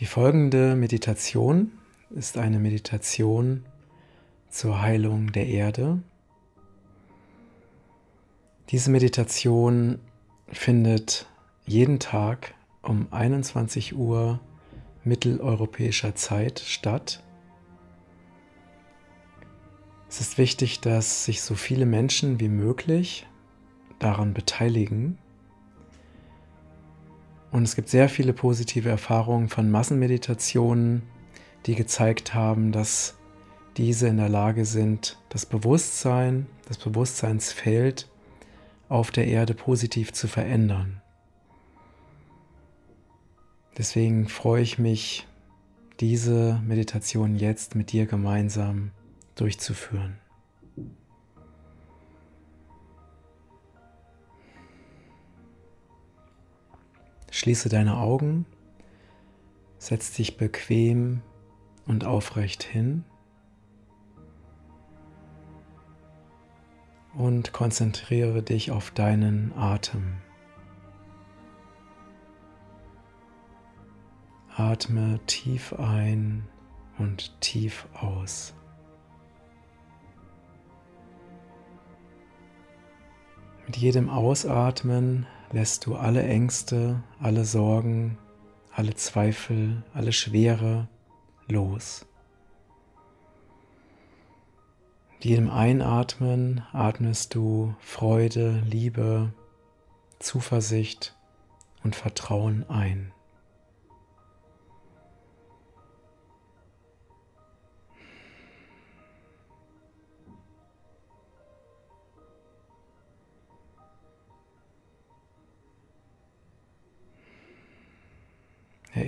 [0.00, 1.72] Die folgende Meditation
[2.08, 3.66] ist eine Meditation
[4.48, 6.02] zur Heilung der Erde.
[8.70, 9.98] Diese Meditation
[10.48, 11.26] findet
[11.66, 14.40] jeden Tag um 21 Uhr
[15.04, 17.22] mitteleuropäischer Zeit statt.
[20.08, 23.26] Es ist wichtig, dass sich so viele Menschen wie möglich
[23.98, 25.18] daran beteiligen.
[27.52, 31.02] Und es gibt sehr viele positive Erfahrungen von Massenmeditationen,
[31.66, 33.16] die gezeigt haben, dass
[33.76, 38.08] diese in der Lage sind, das Bewusstsein, das Bewusstseinsfeld
[38.88, 41.00] auf der Erde positiv zu verändern.
[43.78, 45.26] Deswegen freue ich mich,
[46.00, 48.90] diese Meditation jetzt mit dir gemeinsam
[49.34, 50.18] durchzuführen.
[57.40, 58.44] Schließe deine Augen,
[59.78, 61.22] setz dich bequem
[61.86, 63.02] und aufrecht hin
[67.14, 70.18] und konzentriere dich auf deinen Atem.
[74.54, 76.46] Atme tief ein
[76.98, 78.52] und tief aus.
[83.64, 88.18] Mit jedem Ausatmen lässt du alle Ängste, alle Sorgen,
[88.72, 90.88] alle Zweifel, alle Schwere
[91.48, 92.06] los.
[95.12, 99.32] Mit jedem Einatmen atmest du Freude, Liebe,
[100.18, 101.16] Zuversicht
[101.82, 103.12] und Vertrauen ein.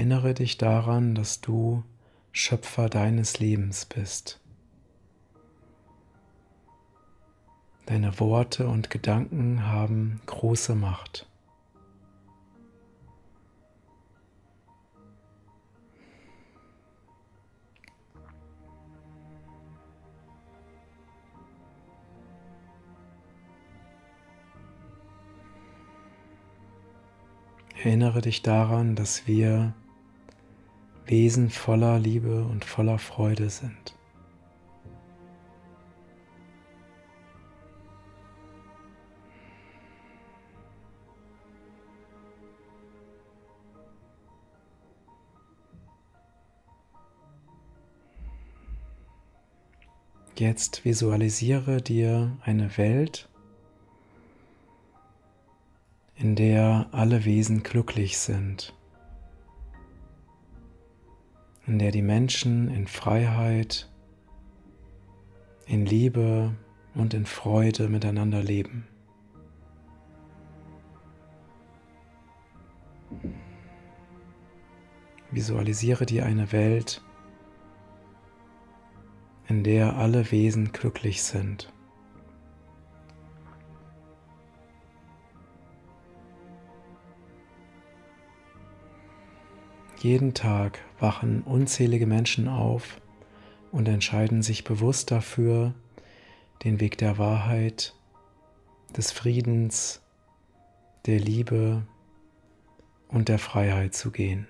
[0.00, 1.84] Erinnere dich daran, dass du
[2.32, 4.40] Schöpfer deines Lebens bist.
[7.84, 11.28] Deine Worte und Gedanken haben große Macht.
[27.84, 29.74] Erinnere dich daran, dass wir
[31.10, 33.96] Wesen voller Liebe und voller Freude sind.
[50.36, 53.28] Jetzt visualisiere dir eine Welt,
[56.14, 58.72] in der alle Wesen glücklich sind,
[61.70, 63.88] in der die Menschen in Freiheit,
[65.66, 66.52] in Liebe
[66.96, 68.88] und in Freude miteinander leben.
[75.30, 77.04] Visualisiere dir eine Welt,
[79.46, 81.72] in der alle Wesen glücklich sind.
[90.02, 93.02] Jeden Tag wachen unzählige Menschen auf
[93.70, 95.74] und entscheiden sich bewusst dafür,
[96.64, 97.94] den Weg der Wahrheit,
[98.96, 100.00] des Friedens,
[101.04, 101.82] der Liebe
[103.08, 104.48] und der Freiheit zu gehen.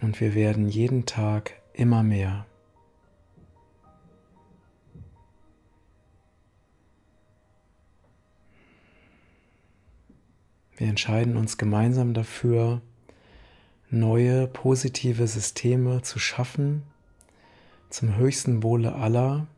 [0.00, 2.46] Und wir werden jeden Tag immer mehr.
[10.78, 12.80] Wir entscheiden uns gemeinsam dafür,
[13.90, 16.84] neue positive Systeme zu schaffen,
[17.90, 19.48] zum höchsten Wohle aller,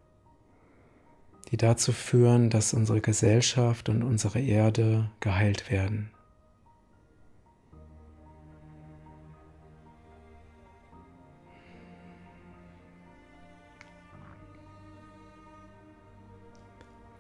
[1.50, 6.10] die dazu führen, dass unsere Gesellschaft und unsere Erde geheilt werden.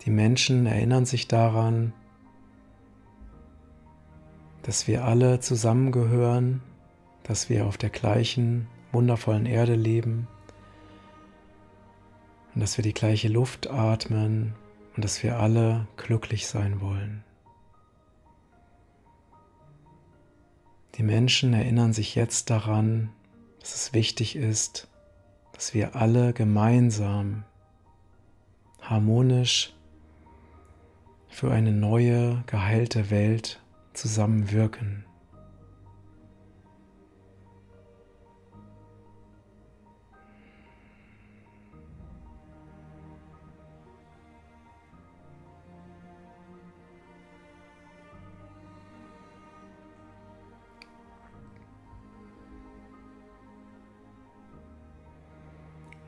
[0.06, 1.92] Die Menschen erinnern sich daran,
[4.62, 6.62] dass wir alle zusammengehören,
[7.22, 10.28] dass wir auf der gleichen wundervollen Erde leben
[12.54, 14.54] und dass wir die gleiche Luft atmen
[14.96, 17.24] und dass wir alle glücklich sein wollen.
[20.96, 23.10] Die Menschen erinnern sich jetzt daran,
[23.60, 24.88] dass es wichtig ist,
[25.52, 27.44] dass wir alle gemeinsam
[28.82, 29.72] harmonisch
[31.28, 33.60] für eine neue, geheilte Welt
[33.92, 35.04] zusammenwirken.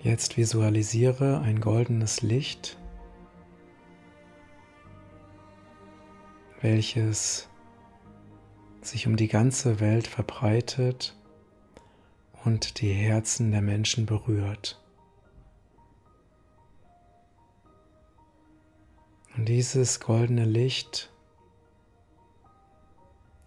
[0.03, 2.77] Jetzt visualisiere ein goldenes Licht,
[6.61, 7.49] welches
[8.87, 11.17] sich um die ganze Welt verbreitet
[12.45, 14.81] und die Herzen der Menschen berührt.
[19.37, 21.11] Und dieses goldene Licht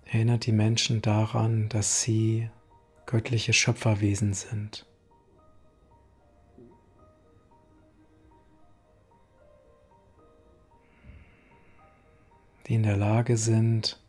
[0.05, 2.49] erinnert die Menschen daran, dass sie
[3.05, 4.85] göttliche Schöpferwesen sind.
[12.67, 13.99] die in der Lage sind,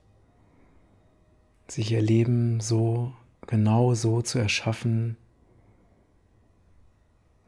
[1.68, 3.12] sich ihr Leben so
[3.46, 5.16] genau so zu erschaffen,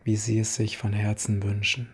[0.04, 1.88] wie sie es sich von Herzen wünschen.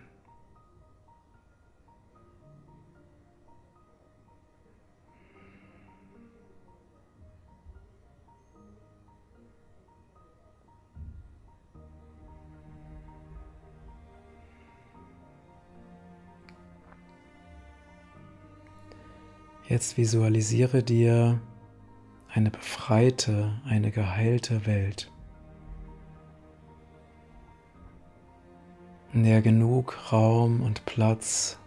[19.66, 21.40] Jetzt visualisiere dir
[22.34, 25.12] eine befreite, eine geheilte Welt,
[29.12, 31.60] in der genug Raum und Platz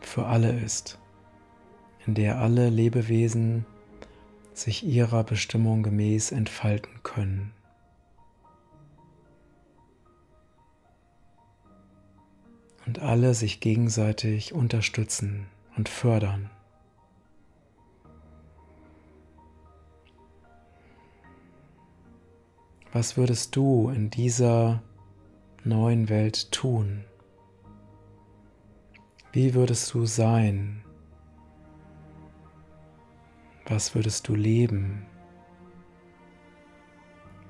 [0.00, 0.98] für alle ist,
[2.06, 3.66] in der alle Lebewesen
[4.54, 7.52] sich ihrer Bestimmung gemäß entfalten können.
[12.86, 15.46] Und alle sich gegenseitig unterstützen
[15.76, 16.48] und fördern.
[22.94, 24.80] Was würdest du in dieser
[25.64, 27.04] neuen Welt tun?
[29.32, 30.84] Wie würdest du sein?
[33.66, 35.06] Was würdest du leben?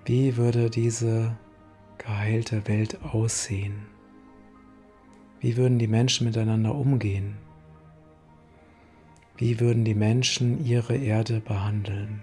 [0.06, 1.36] Wie würde diese
[1.98, 3.84] geheilte Welt aussehen?
[5.40, 7.36] Wie würden die Menschen miteinander umgehen?
[9.36, 12.22] Wie würden die Menschen ihre Erde behandeln?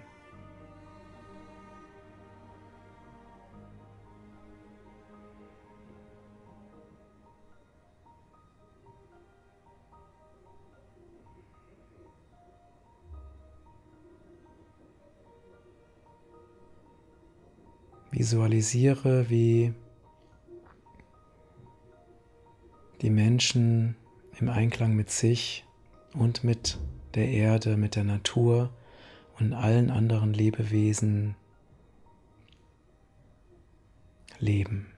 [18.12, 19.72] Visualisiere, wie
[23.00, 23.96] die Menschen
[24.38, 25.64] im Einklang mit sich
[26.12, 26.78] und mit
[27.14, 28.70] der Erde, mit der Natur
[29.38, 31.34] und allen anderen Lebewesen
[34.38, 34.91] leben.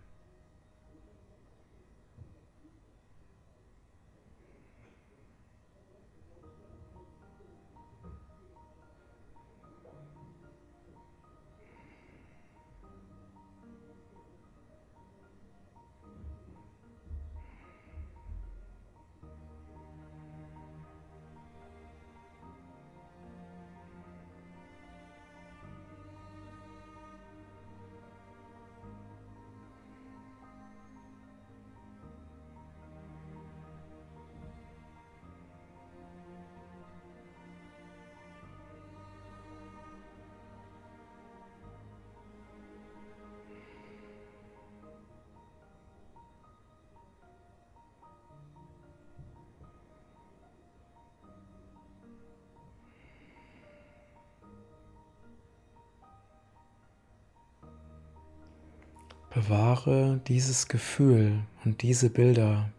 [59.35, 62.71] Bewahre dieses Gefühl und diese Bilder,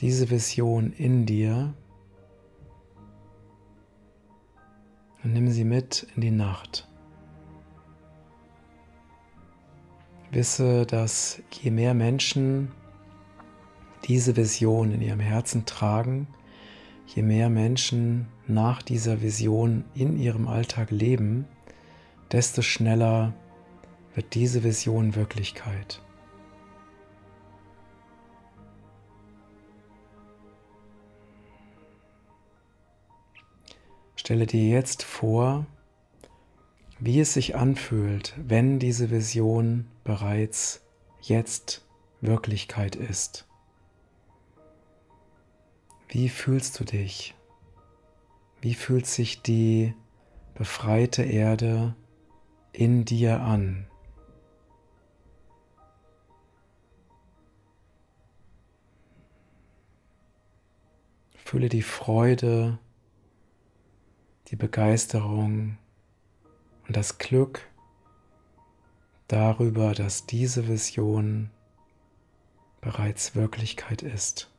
[0.00, 1.72] diese Vision in dir
[5.24, 6.86] und nimm sie mit in die Nacht.
[10.30, 12.70] Wisse, dass je mehr Menschen
[14.04, 16.26] diese Vision in ihrem Herzen tragen,
[17.06, 21.46] je mehr Menschen nach dieser Vision in ihrem Alltag leben,
[22.30, 23.32] desto schneller
[24.18, 26.02] wird diese Vision Wirklichkeit.
[34.16, 35.66] Stelle dir jetzt vor,
[36.98, 40.82] wie es sich anfühlt, wenn diese Vision bereits
[41.20, 41.86] jetzt
[42.20, 43.46] Wirklichkeit ist.
[46.08, 47.36] Wie fühlst du dich?
[48.60, 49.94] Wie fühlt sich die
[50.56, 51.94] befreite Erde
[52.72, 53.86] in dir an?
[61.48, 62.78] Fühle die Freude,
[64.48, 65.78] die Begeisterung
[66.86, 67.66] und das Glück
[69.28, 71.48] darüber, dass diese Vision
[72.82, 74.52] bereits Wirklichkeit ist.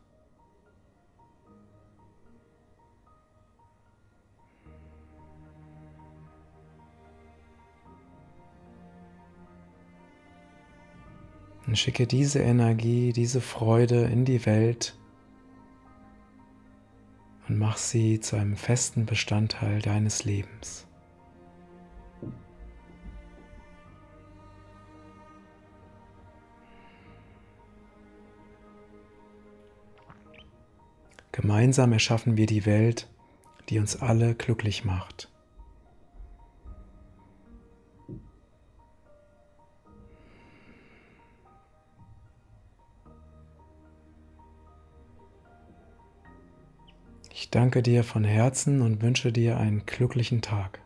[11.67, 14.95] Und schicke diese Energie, diese Freude in die Welt
[17.49, 20.85] und mach sie zu einem festen Bestandteil deines Lebens.
[31.31, 33.07] Gemeinsam erschaffen wir die Welt,
[33.69, 35.31] die uns alle glücklich macht.
[47.41, 50.81] Ich danke dir von Herzen und wünsche dir einen glücklichen Tag.